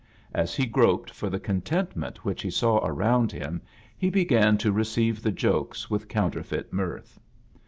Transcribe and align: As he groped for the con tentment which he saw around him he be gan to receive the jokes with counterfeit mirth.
As 0.33 0.55
he 0.55 0.65
groped 0.65 1.11
for 1.11 1.29
the 1.29 1.39
con 1.39 1.61
tentment 1.61 2.17
which 2.23 2.41
he 2.41 2.49
saw 2.49 2.77
around 2.83 3.31
him 3.31 3.61
he 3.95 4.09
be 4.09 4.25
gan 4.25 4.57
to 4.57 4.71
receive 4.71 5.21
the 5.21 5.31
jokes 5.31 5.91
with 5.91 6.07
counterfeit 6.07 6.73
mirth. 6.73 7.19